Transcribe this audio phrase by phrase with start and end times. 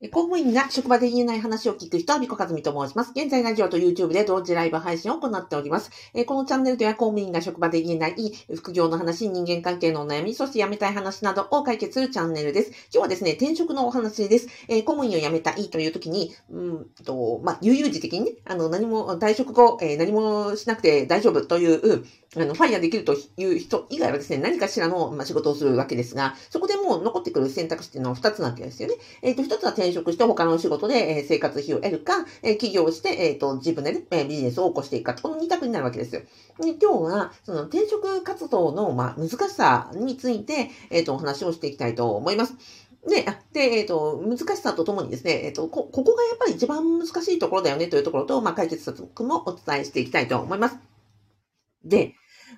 [0.00, 3.10] 公務員が職場で言えない話を聞く人は、ビコカズミと申します。
[3.16, 5.90] 現在、ラジオと YouTube で同時ライブ配信を行っております。
[6.24, 12.70] このチャンネルでは、公務員が職場で言えない副業の話、人間関係のお悩み、そして辞めたい話などを解決するチャンネルです。
[12.70, 14.46] 今日はですね、転職のお話です。
[14.68, 22.04] 公務員を辞めたいという時に、うんと、まあ、悠々自適にね、あの、何も、退職後、何もしなくて大丈夫という、
[22.36, 28.96] あの、ファイヤーできるという人以外はですね、何かしらの、ま、仕事をするわけですが、そこでもう残ってくる選択肢っていうのは2つなわけですよね。
[29.22, 36.20] えっ、ー、と、1つは転職して他の仕事で、え生活費を得るか、え起業して、えっ、と、自分でね、えビジネスを起こしていくか、この2択になるわけですよ。
[36.60, 42.54] で今日は、その転職活動の、ま、難しさについて、えっ、と、お話をしていきたいと思います。
[43.08, 50.97] で、あで、えっ、ー、と、難しさとともにですね、えっ、ー、とこ、ここがやっぱり一番難しいところだよねというところと、まあ、解決策もお伝えしていきたいと思います。
[51.88, 52.14] で、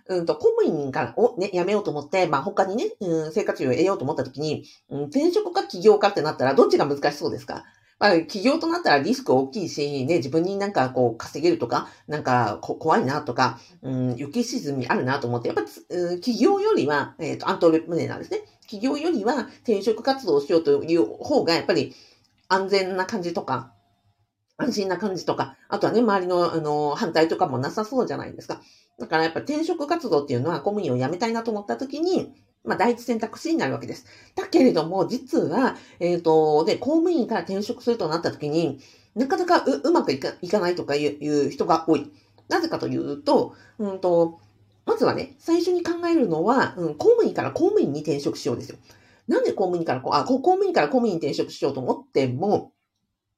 [0.08, 7.64] うんと、公務員からをね、辞めようと思って、まあ、他にね、うん、生活費を得ようと思った時に、うん、転職か起業かってなったら、どっちが難しそうですか？
[7.98, 18.40] まあ、企業となったらリスク大きいし、ね、自分になんかこう稼げるとか、なんか怖いなとか、うん、雪沈みあるなと思って、やっぱ、うん、企業よりは、えっ、ー、と、アントレプネなんですね。
[18.62, 21.92] 企業よりは転職活動をしようという方が、やっぱり
[22.48, 23.74] 安全な感じとか、
[24.60, 28.60] 安心な感じとか、あとはね、周りの、あの、反対とかもなさそうじゃないですか。
[28.98, 34.04] だからやっぱ転職活動っていうのは公務員を辞めたいなと思った時に、まあ、第一選択肢になるわけです。
[34.34, 38.78] だけれども、実は、えっ、ー、と、で、公務員から転職するとなった時に、
[39.14, 42.10] なかなかううまくいかいかないとかいう人が多い。
[42.48, 44.38] なぜかというと、うんと、
[44.84, 48.76] まずはね、最初に考えるのは、うん、公務員から公務員に転職しようですよ。
[49.28, 52.72] なんで公務員から、あ、公務員から公務員に転職しようと思っても、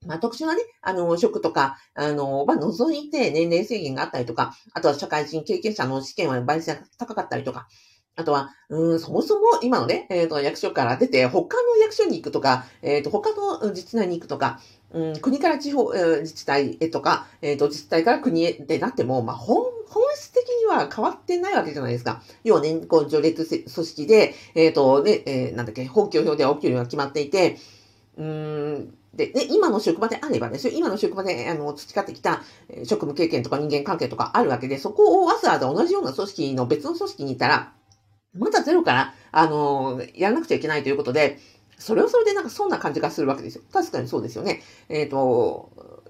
[0.07, 7.69] まあ、特殊なね、あの、職とか、あの、まあ、除いて年齢制限があったりとか、あとは社会人経験者の試験は倍率が高かったりとか、
[8.15, 22.23] あとは、うん、そもそも今のね、えっ、ー、と、役所から出て、他の役所に行くとか、えっ、ー、と、他の自治体に行くとか、うん、国から地方、えー、自治体へとか、えっ、ー、と、自治体から国へでなっても、まあ、本、本質的には変わってないわけじゃないですか。
[22.45, 27.57] 要はね、こう、序列組織で、えっ、と、ね、えー、なんだっけ、法教表ではお給料が決まっていて、
[28.19, 32.43] うん、で、ね、今の職場であればですよ、今の職場で、あの、培ってきた
[32.85, 37.73] 職務経験とか人間関係とかあるわけで、そこをわざわざ同じような組織の別の組織にいたら、
[38.35, 41.39] まだゼロから、あの、やらなくちゃいけないということで、
[41.79, 43.65] それはそれでなんかそんな感じがするわけですよ。
[43.73, 44.63] 確かにそうですよね。
[44.89, 46.03] えっ、ー、と、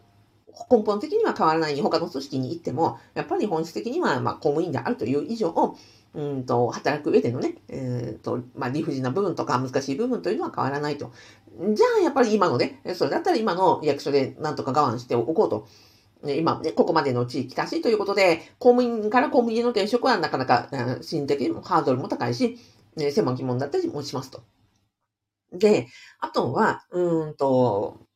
[0.71, 5.77] 根本的には変わらない他の組織に行っても、やっぱり本質的には、まあ、公務員であるという以上、
[6.15, 11.13] うんと、働く上でのね、えっ、ー、と、まあ、理不尽な部分とか難しい部分というのは変わらないと。
[11.75, 15.69] じゃあ、やっぱり今のね、それだったら今の役所でなんとか我慢しておこうと。
[16.25, 20.69] 今、ね、ここまでの地域だしということで、公務員から公務員への転職はなかなか、
[21.01, 22.59] 心的にもハードルも高いし、
[22.97, 24.43] ね、狭き門だったりもしますと。
[25.53, 25.89] で、
[26.21, 28.07] あとは、うんと、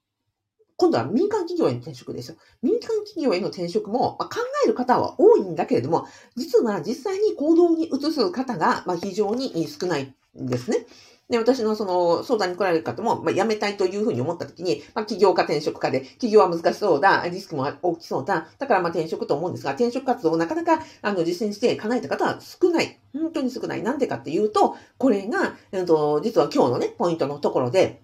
[0.76, 2.36] 今度は民間企業への転職ですよ。
[2.62, 10.86] 民間企業への転職も、まあ、考える方は多いんだけれども、実は実際に行動に移す方が、まあ、非常に少ないんですね。
[11.28, 23.00] で、私のその相談に来られる方も、まあ、辞めたいというふうに思ったときに、まあ、起業か転職かで、企業は難しそうだ、リスクも大きそうだ、だからまあ転職と思うんですが、転職活動をなかなかあの実践して叶えた方は少ない。
[23.12, 23.82] 本当に少ない。
[23.82, 28.02] なんでかっていうと、これが、えっと、実は今日のね、ポイントのところで、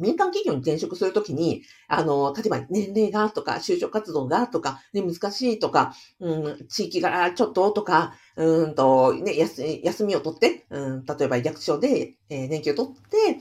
[0.00, 13.40] 民間企業に転職するときに、あの、例えば年齢がとか、就職活動がとか、ね、難しいとか、うん、地域柄ちょっととか、うんと、ね、休休みを取って、うん、例えば役所で、えー、年休を取って、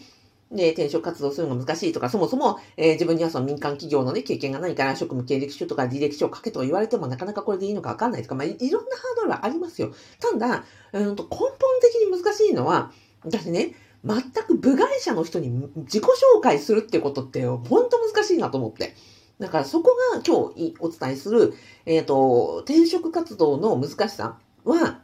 [0.51, 9.93] で、転職活動するのが難しいとか、そもそも、えー、自分にはその民間企業のね、経験がないから、職務経歴書とか履歴書を書けと言われても、なかなかこれでいいのかわかんないとか、まあい、いろんなハードルはありますよ。
[10.19, 11.49] ただ、うんと、根本
[11.81, 12.91] 的に難しいのは、
[13.23, 18.95] 私ね、全く部外者の人に自己紹介するってことって本当難しいなと思って。
[19.39, 21.53] だからそこが今日お伝えする、
[21.85, 25.01] えっ、ー、と、転職活動の難しさは、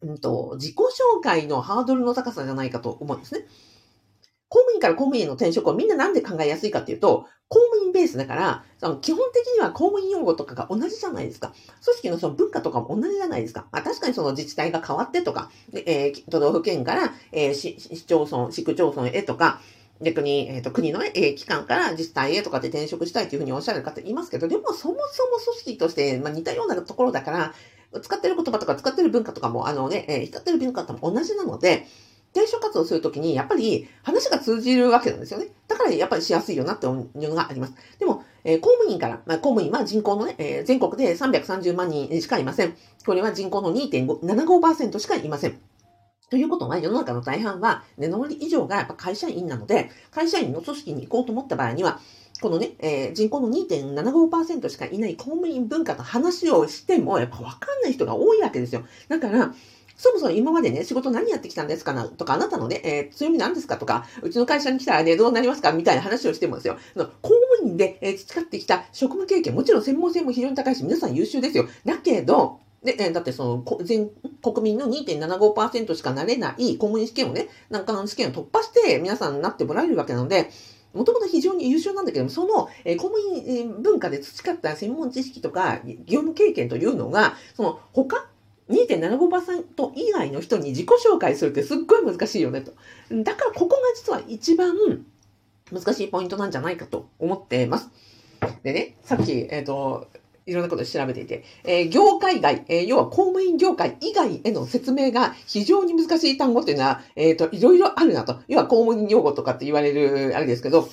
[0.00, 3.46] うんと、自己紹介のハードルの高さじゃないかと思うんですね。
[4.52, 11.54] 公務員から公務員への転職をみんななんで考えやすいかっていうと、公務員ベースだから、その基本的には公務員用語とかが同じじゃないですか。
[11.82, 13.66] 組織のその文化とかも同じじゃないですか。
[13.72, 19.62] まあ、確かにその自治体が変わってとか、えー、都道府県から、えー、市町村、市区町村へとか、
[20.02, 27.54] 逆に、え、ー、と、国の、えー、機関から自治体へとかで転職したいというふうにおっしゃる方いますけど、でもそもそも組織として、まあ、似たようなところだから、
[28.02, 31.86] 使ってる言葉とか使ってる文化とかも、あのね、えー、使ってる文化とも同じなので、
[32.34, 35.48] 転職活動するときに、やっぱり話が通じるわけなんですよね。
[35.68, 37.74] だからやっぱりしやすいよなっていうのがあります。
[37.98, 42.74] でも、えー、公務員から、まあ、公務員は人口のね、えー、全国で330万人しかいません。
[43.04, 45.58] これは人口の2.75%しかいません。
[46.30, 52.00] ということは、世の中の大半は、7割以上がやっぱ会社員なので、会社員の組織に行こうと思った場合には、
[52.40, 58.82] このね、えー、人口の2.75%しかいない公務員文化の話をしても、やっぱ分かんない人が多いわけですよ。
[59.08, 59.54] だから、
[59.96, 66.76] そもそも今までね、仕事何やってきたんですかなとか、あなたのね、えー、強み何ですかとか、うちの会社に来たらね、どうなりますかみたいな話をしてもですよ。
[67.22, 71.66] 公務員で、えー、培ってきた職務経験、もちろん専門性も非常に高いし、皆さん優秀ですよ。
[71.84, 74.10] だけど、で、だってその、全
[74.42, 80.50] 国民の2.75%しかなれない公務員試験をね、難関試験を突破して皆さんになってもらえるわけなので、
[80.92, 88.28] もともと非常に優秀なんだけども、その、え、公務員文化で培った専門知識とか業務経験というのが、その他
[88.70, 92.72] 2.75%以外の人に自己紹介するってすっごい難しいよねと。
[93.10, 94.74] だからここが実は一番
[95.72, 97.90] 難しいポイントなんじゃないかと思っています。
[98.62, 100.08] でね、さっき、えっ、ー、と、
[100.46, 108.40] いろんなことを調べていて、えー、業界外、えー、要は公務員業界以外への説明が非常に難しい単語っていうのは、えっ、ー、と、いろいろあるなと。
[108.48, 110.88] 要は公務員用語とかって言われる、あれですけど、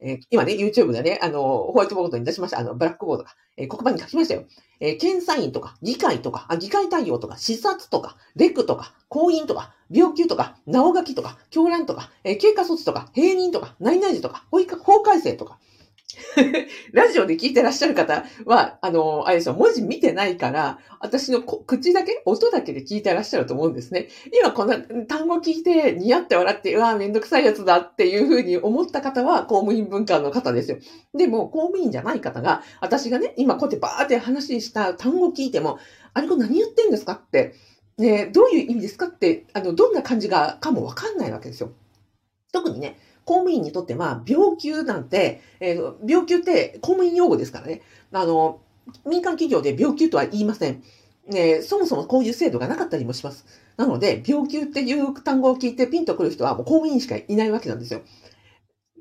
[0.00, 2.60] えー、今ね、YouTube でね、あの、ホワイトボードに出しました。
[2.60, 4.44] あの、ブラックボードが、えー、黒板に書きましたよ。
[4.80, 15.58] えー、検査員とか、議会とか、あ、議会対応とか、視察とか、レクとか、婚姻とか、病休とか、直書きとか、狂乱とか、えー、経過措置とか、平任とか、内々時とか、法改正とか、
[16.92, 24.08] ラジオで聞いてらっしゃる方は、あの、あれですよ、文字見てないから、私の口だけ、音だけで聞いてらっしゃると思うんですね。
[24.32, 30.78] 今この単語聞いて、似合って笑って、うわめんどくさいやつだっていうふうに思った方は、公務員文化の方ですよ。
[31.14, 35.78] でも、公務員じゃない方が、私がね、今こうやってバーって話した単語聞いても、
[36.14, 37.54] あれこれ何言ってんですかって、
[37.98, 41.72] ね、どういう意味ですかって、あの、どんな感じがかもわかんないわけですよ。
[42.52, 42.96] 特にね、
[43.28, 47.82] 公務員にとっては、病休なんて、えー、病休って公務員用語ですからね。
[48.10, 48.60] あの、
[49.04, 50.82] 民間企業で病休とは言いません。
[51.26, 53.44] ね、そもそもこういう制度がなかったりもします。
[53.76, 58.00] なので、病休っていう単語を聞いてピンとくる人はもう公務員しかいないわけなんですよ。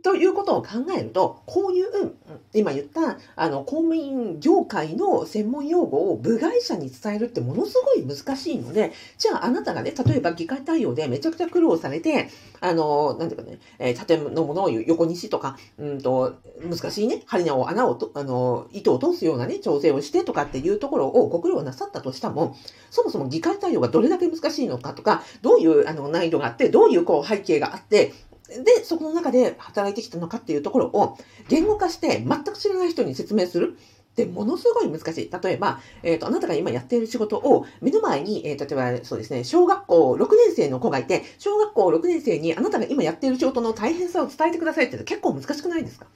[0.04, 2.16] ということを考えると、こういう、
[2.54, 12.30] 今言った、あの、公務員業界の専門用語を部外者に伝えるってものすごい難しいので、じゃああなたがね、例えば議会対応でめちゃくちゃ苦労されて、
[12.60, 22.56] あの、なんていうかね、えー、建物を横にしとか、うんと、難しいね、針の穴をと、あの、糸を通すようなね、調整をしてとかっていうところをご苦労なさったとしたも、
[22.90, 28.14] そもそも議会対応がどれだけ難しいのかとか、どういうあの難易度があって、どういうこう背景があって、
[28.48, 31.18] で、そこの中で働いてきたのかっていうところを
[31.50, 33.78] 言語化して全く知らない人に説明する。
[33.78, 35.30] ってものすごい難しい。
[35.44, 46.08] 例えば、えっ、ー、と、あなたが今やっている仕事を目の前に、えー、例えばそうですね、小学校6年生の子がいて、小学校6年生にあなたが今やっている仕事の大変さを伝えてくださいって結構難しくないですか？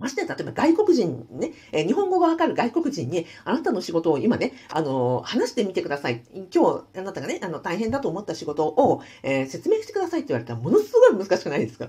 [0.00, 6.22] まして、例えば外国人ね、え日本語がわかる外国人に、あなたの仕事を今ね、あの話してみてください。
[6.52, 11.88] 今日、あなたがね、あの、大変だと思った仕事を、えー、説明してくださいって言われたら、ものすごい難しくないですか？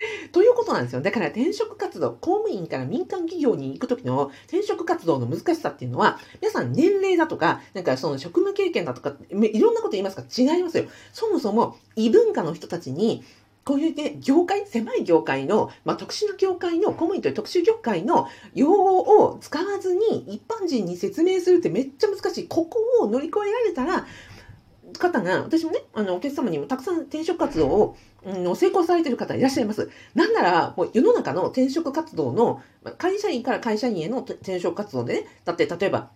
[0.32, 1.02] ということなんですよ。
[1.02, 10.84] だから転職活動、公務員から民間企業に行くときの転職活動の難しさっていうのは、皆さん年齢だとか、なんかその職務経験だとか、いろんなこと言いますか違いますよ。
[11.12, 13.22] そもそも異文化の人たちに
[13.64, 22.48] こういうね、業界、狭い業界の、まあ、特殊な業界の、公務員という特殊業界の用語を使わずに一般人に説明するってめっちゃ難しい。
[22.48, 24.06] ここを乗り越えられたら、
[24.98, 29.90] 方が、私もね、あの、お客様にもたくさん転職活動を、うん、成功されてる方いらっしゃいます。
[30.14, 32.62] なんなら、もう世の中の転職活動の、
[32.98, 36.10] 会社員から会社員への転職活動でね、だって例えば、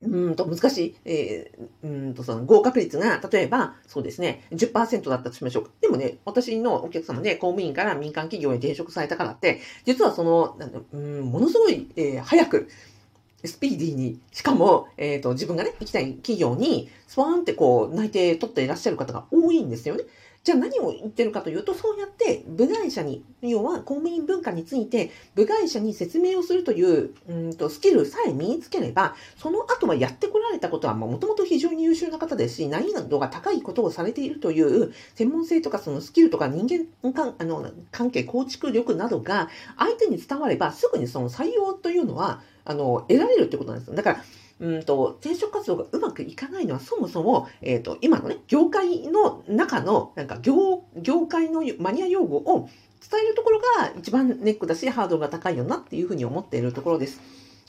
[0.00, 5.70] うんと難しい、えー、うんとその合格率が、例えば、そうですね、10%だったとしましょう。
[5.80, 10.56] でもね、私のお客様で、公務員から民間企業へ転職されたからって、実はその、
[10.92, 12.68] うん、ものすごい、えー、早く、
[13.44, 20.04] スピーディーに、しかも、えっ、ー、と、自分がね、行きたい企業に、スワーンってこう、内定取っていらっしゃる方が多いんですよね。
[20.44, 43.94] じゃあ何を言ってるかというと、そうやって部外者に、要は公務員文化について部外者に説明をするといううんとスキルさえ身につければ、その後はやってこられたことはもともと非常に優秀な方ですし、難易度が高いことをされているという専門性とかそのスキルとか人間関あの関係構築力などが相手に伝われば、すぐにその採用というのはあの得られるってことなんですよ。
[43.94, 44.24] だから
[44.60, 52.68] うんと、転職活動がうまくいかないのはそもそも、えっ、ー、と、今のね、業界の中の、なんか業、業界のマニア用語を
[53.00, 57.20] 伝えるところが一番ネックだし、ハードルが高いよなっていうふうに思っているところです。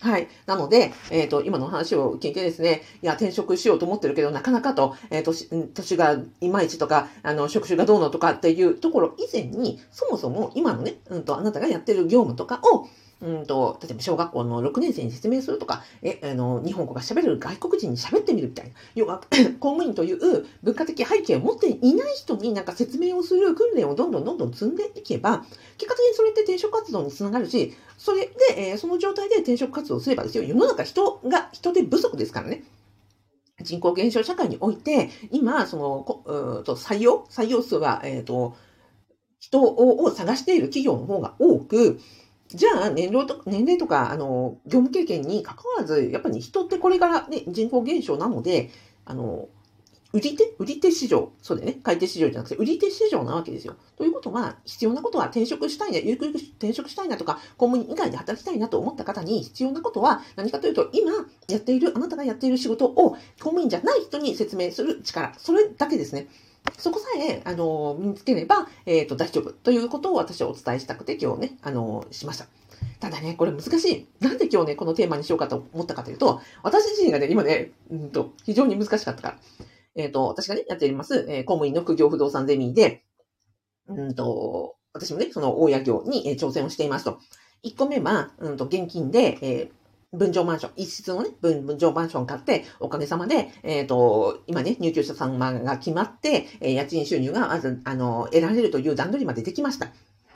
[0.01, 0.29] はい。
[0.45, 5.33] なので、えっ、ー、と、今の話を聞いてですね、いや、転職しようと思ってるけど、なかなかと、えっ、ー、と、
[5.73, 12.87] 年がいまいちとか、あの、職種がどうのとかっていうところ以前に、そもそも今のね、うんと、あなたがやってる業務とかを、
[13.21, 18.71] うんと、例えば小学校の6年生に説明するとか、え、あの、日本語が喋れる外国人に喋ってみるみたいな。
[18.95, 19.19] 要は、
[19.59, 25.45] 公務員という文化的背景を持っていない人になんか説明をする訓練をどんどんどんどん積んでいけば、
[25.77, 28.31] 結果的にそれって転職活動につながるし、それで、
[28.71, 32.63] えー、その状態で転職活動すればですよ、世の中人が、人手不足ですからね。
[33.61, 36.05] 人口減少社会において、今、その、
[36.61, 37.25] うと採用？
[37.29, 38.55] 採用数は、えっ、ー、と、
[39.39, 41.99] 人を探している企業の方が多く、
[42.49, 48.71] じゃあ、年齢と年齢とか、あの、業務経験に関わらず、やっぱり人ってこれからね、人口減少なので、
[49.05, 49.47] あの、
[50.11, 51.31] 売り手売り手市場。
[51.39, 51.79] そうだよね。
[51.83, 53.75] 買い手市場じゃなくて、売り手市場なわけですよ。
[53.95, 61.11] ということは、必要なことは転職したいな、ゆくゆく転職したいなとか、公務員以外で働きたいなと思った方に必要なことは何かというと、今
[61.47, 65.35] やっている、あなたがやっている仕事を公務員じゃない人に説明する力。
[65.37, 66.27] それだけですね。
[66.77, 72.47] そこさえ、あの、身につければ、えっ、ー、と、大丈夫ということを私はお伝えしたくて今日ね、あの、しました。
[72.99, 74.07] ただね、これ難しい。
[74.19, 79.37] なんで今日ね、このテーマにしようかと思ったかというと、私自身がね、今ね、うんと、非常に難しかったから。
[79.95, 83.03] えっ、ー、と、私がね、やっております、えー、公務員の副業不動産ゼミで、
[83.87, 87.19] うんと、私もね、その大家業に、え挑戦をしていますと。
[87.63, 89.71] 1個目は、うんと、現金で、え
[90.11, 99.91] 分譲マンション、一室のね、分譲マンション買って、おかげさまで、えっ、ー、と、今ね、入居者様が決まって、えー、家賃収入がまず、あの、得られるという段取りまでできました。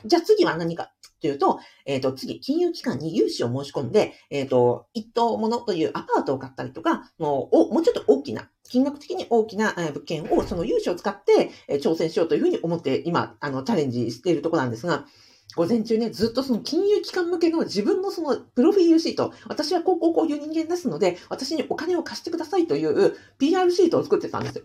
[0.05, 15.05] じゃあ次は何かというと、えっ、ー、と、次、金融機関に融資を申し込んで、えっ、と、一棟ものというアパートを買ったりとか、もう、もうちょっと大きな、金額的に大きな物件を、その融資を使って、え挑戦しようというふうに思って、今、あの、チャレンジしているところなんですが、
[15.55, 24.63] 午前中ね、ずっとその金融機関向けの自分のそのプロフィールシート、私はこうこうこういう人間ですので、私にお金を貸してくださいという PR シートを作ってたんですよ。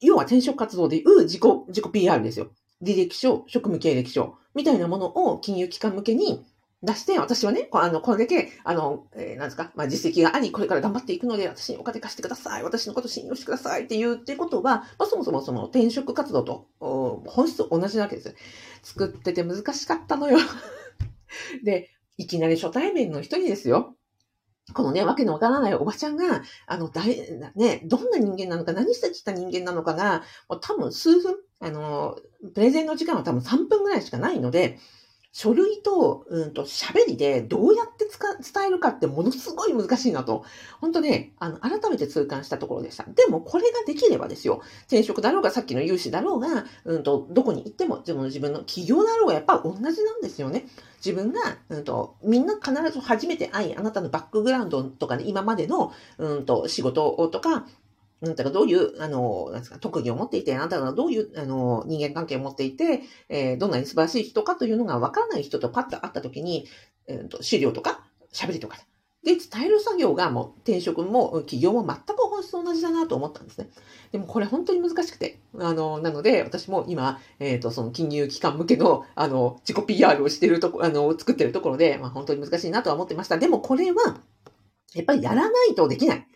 [0.00, 2.48] 要は転職活動でいう自己、自己 PR ですよ。
[2.82, 6.44] 履歴書、職務経歴書、みたいなものを金融機関向けに
[6.84, 12.62] 出して、私はね、あの、これだけ、あの、えー、なんですか、まあ、実績があり、これから頑張っていくので、私にお金貸してください。
[12.62, 13.84] 私のこと信用してください。
[13.84, 18.34] っていうってことは、まあ、そもそもその転職活動と、本質同じなわけです。
[18.82, 20.38] 作ってて難しかったのよ
[21.64, 23.96] で、いきなり初対面の人にですよ。
[24.72, 27.18] このね、わけのわからないおばちゃんが、あの、だい、
[27.54, 32.16] ね、どんな人間なのか、何してきた人間なのかが、もう多分数分、あの、
[32.54, 34.78] プレゼンの時間は多分3分ぐらいしかないので、
[35.34, 40.44] 書類と、うんと、喋りでどうやって伝えるかってものすごい難しいなと。
[40.80, 43.02] 本当ね、あの、改めて痛感したところでした。
[43.02, 44.62] でも、これができればですよ。
[44.82, 50.66] 転職だろうが、さっきの融資だろうが、うんと、どこに行っても、自分の自分の企業だろうが、やっぱ同じなんですよね。
[51.04, 57.66] 自分が、うんと、みんな必ず初めて会い、あなたのバックグラウンドとかね、今までの、うんと、仕事とか、
[58.24, 66.66] なんかどういう、あの、なんですか、特技を持っていて、あなたがどういう、あの、人間関係を持っていて、えー、どんなに素晴らしい人かというのが分からない人とパッと会った時に、
[67.06, 68.78] えーと、資料とか、喋りとか
[69.24, 73.70] で、伝える作業がもう転職も企業も全く本質同じだなと思ったんですね。
[74.12, 75.40] でもこれ本当に難しくて。
[75.58, 83.38] あの、なので私も今、えっ、ー、と、その金融機関向けの、あの、自己 PR をしてるとこ、あの、作ってるところで、まあ本当に難しいなとは思ってました。
[83.38, 84.20] でもこれは、
[84.94, 86.26] やっぱりやらないとできない。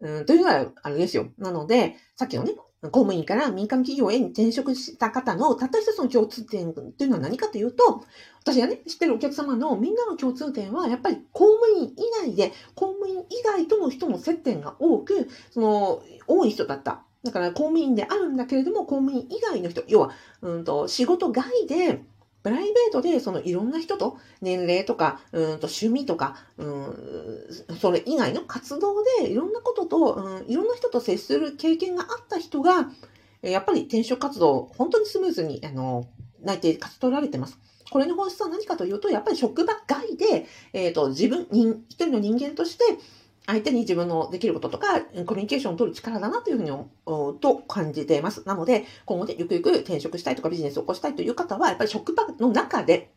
[0.00, 1.28] うん、というのがあれですよ。
[1.38, 8.04] なので、さっきのね、公務員から民間企業へ転職した方のたった一つの共通点というのは何かというと、
[8.40, 17.02] 私がね、知ってるお客様のみんなの共通点は、やっぱり公務員以外で、公務員以外との人の接点が多く、その、多い人だった。
[17.24, 20.10] だから公務員であるんだけれども、公務員以外の人、要は、
[20.42, 22.02] うんと、仕事外で、
[22.46, 32.88] プライベートでそのいろんな人と年齢とか、うんと趣味とか、うん、それ以外の活動でいろんなことと、うん、いろんな人と接する経験があった人が、
[33.42, 36.06] やっぱり転職活動、本当にスムーズに、あの、
[36.40, 37.58] 内定勝ち取られてます。
[37.90, 42.84] これの本質は何かというと、やっぱり職場外で、えっ、ー、と、自分、一人の人間として、
[43.46, 46.70] 相手に自分のできることとか、コミュニケーションを取る力だなというふうに、
[47.40, 48.42] と感じています。
[48.46, 53.10] なので、今後でゆくゆく転職したいとかビジネスを起こしたいという方は、やっぱり職場の中で、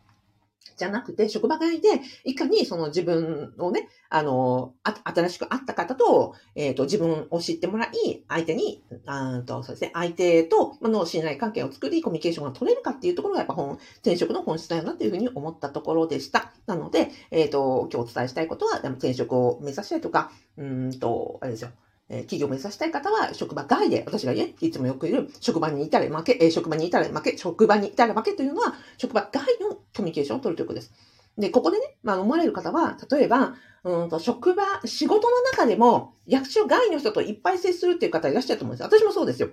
[0.80, 16.54] じゃなくて、職場外で、いかにその自分をね、あの、あ新しく会った方と、えっ、ー、と、自分を知ってもらい、相手に、あと、そうですね、相手との信頼関係を作り、コミュニケーションが取れるかっていうところが、やっぱ本、転職の本質だよなというふうに思ったところでした。
[16.66, 21.72] なので、えっ、ー、と、今日お伝えしたいことは、転職を目指したいとか、うんと、あれですよ。
[22.10, 30.92] え企業を目指したい方は、職場外で、私がね、いつもよく言う、職場にいたら負け、え職場にいたら負け、職場にいたら負けというのは、職場外のコミュニケーションを取るということです。
[31.38, 39.50] で、ここでね、まあ、思われる方は、例えば、うんと、職場、仕事の中でも、役所外の人といっぱい接するっていう方いらっしゃると思うんです私もそうですよ。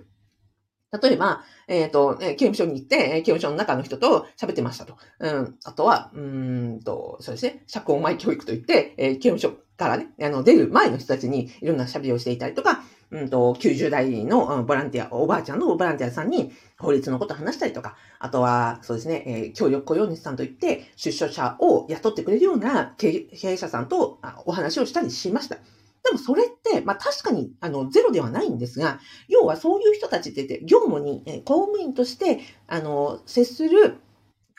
[0.91, 4.97] 例えば、えっ、ー、と、刑務所に行って、刑務所の中の人と喋ってましたと。
[5.19, 5.55] うん。
[5.65, 25.57] あとは、うんと、そうですね、社交前教育といって、えー、刑務所からね、あの、出る前の人たちにいろんな喋りをしていたりとか、うんと、90代のボランティア、おばあちゃんのボランティアさんに法律のことを話したりとか、あとは、そうですね、えー、協力雇用主さんといって、出所者を雇ってくれるような経営者さんとお話をしたりしました。
[26.03, 33.97] でもそれって、まあ確かに、あの、ゼロではないんですが、要はそういう人たちって言って、業務に、え公務員として、あの、接する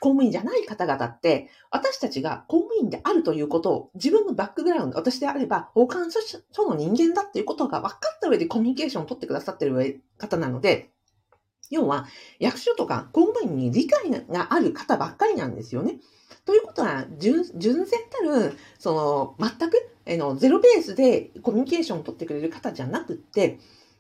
[0.00, 10.90] 公務員じゃない方々って、私たちが公務員であるということを、自分のバックグラウンド、私であれば、保管所の人間だっていうことが分かった上でコミュニケーションを取ってくださってる方なので、
[11.71, 12.07] 要は、
[12.38, 15.99] 役所とか公務員に理解がある方ばっかりなんですよね。
[16.49, 23.59] ということは、純然たる、その、全く、えの、ゼロベースでコミュニケーションを取ってくれる方じゃなくって、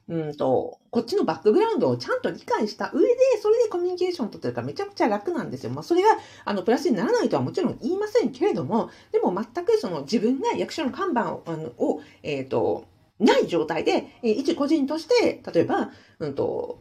[0.08, 5.72] うんと、こっちのバックグラウンドをちゃんと理解した上で、それでコミュニケーションを取ってるからめちゃくちゃ楽なんですよ。
[5.72, 6.08] まあ、それが、
[6.46, 12.86] あの、プラスにならないとはもちろん言いませんけれども、でも全くその自分が役所の看板を、あのをえっ、ー、と、
[13.20, 15.90] ない状態で、えー、一個人として、例えば、
[16.20, 16.78] うんと、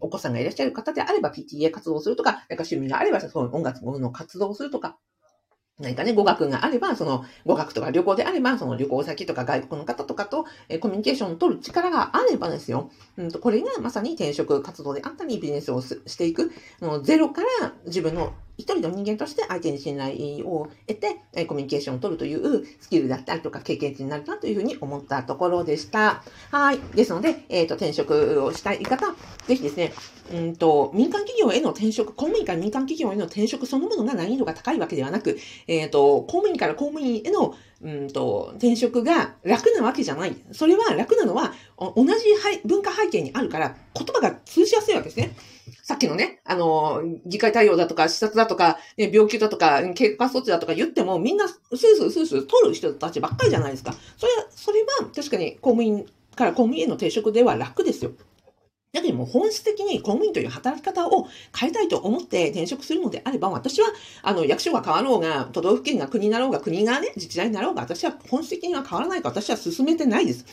[0.00, 4.98] お子さんがいらっしゃる方であれば PTA 活動するとか、なんか趣味があればその音楽の活動をするとか、
[5.80, 12.90] 何かね、語学があれば、その語学とか旅行であれば、その旅行先とか外国の方とかと、えコミュニケーションを取る力があればですよ。
[13.16, 16.52] うんと、これがまさに転職活動であったり、ビジネスをしていく、
[17.02, 26.22] ゼロから自分の一人の人間として相手に信頼を得て、えコミュニケーションを取るというスキルだったりとか経験値になるなというふうに思ったところでした。
[26.50, 26.78] はい。
[26.94, 29.06] ですので、えっ、ー、と、転職をしたい方、
[29.46, 29.92] ぜひですね、
[30.32, 40.34] うんと、民間企業への転職、公務員から民間企業への転職そのものが難易度が高いわけではなく、えっ、ー、と、公務員から公務員へのうんと、転職が楽なわけじゃない。
[40.52, 42.10] それは楽なのは、同じ
[42.64, 45.36] 文化背景にあるから、言葉が通しやすいわけですね。
[45.82, 53.94] さっきのね、あの、議会対応だとか、視察だとか、ね、病気だとか、経過措置だとか言っても、みんな、スースースースー取る人たちばっかりじゃないですか。
[54.16, 58.12] それは、それは確かに公務員から公務員への転職では楽ですよ。
[58.94, 63.88] だけども本質的に公務員という働き方を変えたいと思って転職するのであれば、私は、
[64.22, 70.46] あの、役所が変わろうが、都道府県が国になろうが、国がね、自治体になろうが、私は本質的には変わらないと私は進めてないです。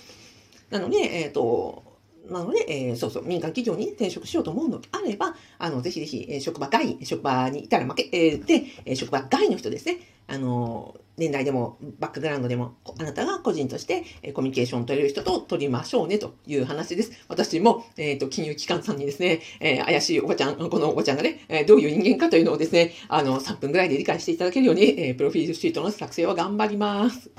[0.71, 1.83] なので、えっ、ー、と、
[2.29, 17.11] なので、えー、そうそう、民間企業に転職しようと思うのであれば、あの、ぜひぜひ、職場外、職場にいたら負け、えー、で、え、職場外の人ですね、あの、年代でもバックグラウンドでも、あなたが個人として、えコミュニケーションを取れる人と取りましょうねという話です。
[17.27, 27.29] 私も、えっ、ー、と、金融機関さんにですね、えー、怪しいおばちゃん、このおばちゃんがね、えどういう人間かというのをですね、あの、3分ぐらいで理解していただけるように、えプロフィールシートの作成を頑張ります。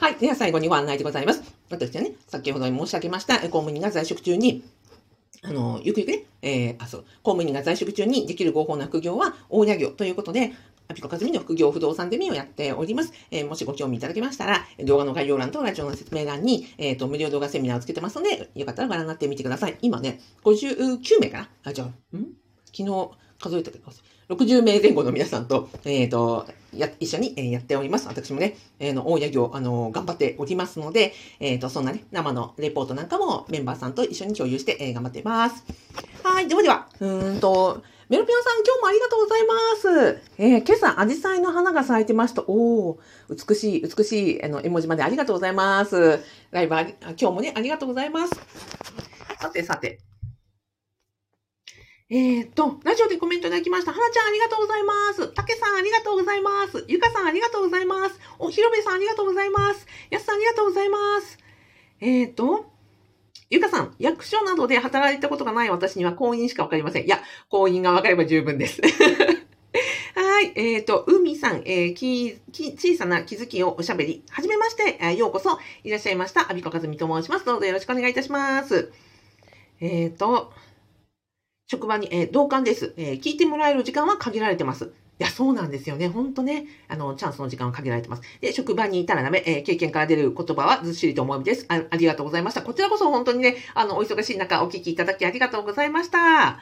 [0.00, 0.16] はい。
[0.16, 1.42] では最後にご案内でございます。
[1.70, 4.64] 私はね、先ほど申し上げました、公務員が在職中に、
[5.42, 10.52] あの、ゆくゆくね、えー、あ、そう、公務員が在職中にできる合法な副業は、大家業ということで、
[10.94, 13.12] ピコカズミの副業不動産ゼミをやっております。
[13.30, 19.76] えー、もしご興味いただけましたら、動画の概要欄とラジオの説明欄に、えっ、ー、と、無料動画セミナーをつけてますので、よかったらご覧になってみてください。
[19.82, 21.48] 今ね、59名かな？
[21.64, 22.26] あ、じゃあ、ん？
[22.72, 23.90] 昨日数えたけど、
[24.28, 28.06] 60名前後の皆さんと、えっ、ー、と、や、一緒に、えやっております。
[28.06, 35.64] 私もね、えー、の、大家業、あの頑張っておりますので、えっ、と、そんなね、生のレポートなんかもメンバーさんと一緒に共有して、え頑張ってます。
[36.22, 40.22] はい、ではでは、うーんと、メロピオンさん、今日もありがとうございます。
[40.36, 42.42] えー、今朝、アジサイの花が咲いてました。
[42.48, 46.18] おー、美しい、美しい、あの、絵文字までありがとうございます。
[46.50, 48.32] ライブあり、今日もね、ありがとうございます。
[49.40, 50.00] さてさて。
[52.10, 53.92] えー、っと、ラジオでコメントいただきました。
[53.92, 55.28] はなちゃんありがとうございます。
[55.28, 56.84] たけさんありがとうございます。
[56.88, 58.18] ゆかさんありがとうございます。
[58.40, 59.86] お、ひろべさんありがとうございます。
[60.10, 61.38] やすさんありがとうございます。
[62.00, 62.69] えー、っと、
[63.50, 67.04] ゆかさん、役所などで働いたことがない私には婚姻しかわかりません。
[67.04, 68.80] いや、婚姻がわかれば十分です。
[70.14, 70.52] はい。
[70.54, 74.22] えっ、ー、と、海さん、えー、き、き、小さな気づきをおしゃべり。
[74.30, 76.48] はじめまして、えー、ようこそいらっしゃいました。
[76.48, 77.44] アビコカズミと申します。
[77.44, 78.92] どうぞよろしくお願いいたします。
[79.80, 80.52] えっ、ー、と、
[81.66, 83.20] 職場に、えー、同感です、えー。
[83.20, 84.92] 聞いてもらえる時間は限られてます。
[85.20, 86.08] いや、そうなんですよね。
[86.08, 88.22] ほんとね、あの、チャンスの時間は限られてます。
[88.40, 91.66] で、職場にいたらダメ、えー、経験から出る言葉はずっしりと思いです。
[91.68, 92.62] あありがとうございました。
[92.62, 96.60] こちらこそ本当にね、あの、お忙しい中お聞きいただきありがとうございました。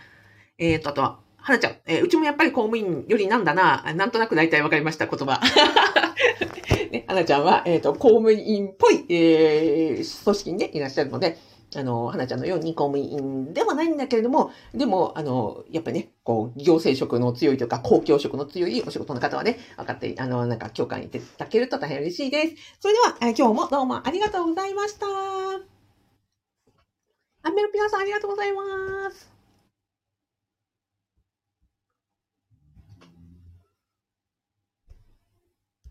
[0.59, 5.41] えっ、ー、と、あとは、はなちゃん、えー、うちもやっぱり公務員よりなんだな、なんとなく大体わかりました、言葉。
[6.91, 11.39] ね、はなちゃんは、えっ、ー、と、公務員っぽい、えー、組織にね、いらっしゃるので、
[11.77, 22.55] あの、花ちゃんのように公務員ではないんだけれども、でも、あの、やっぱりね、こう、行政職の強いというか、公共職の強いお仕事の方はね、分かって、あの、なんか、共感いただけると大変嬉しいです。
[22.81, 25.07] それでは、え今日もどうもありがとうございました。
[27.43, 29.38] アンメルピアさんありがとうございます。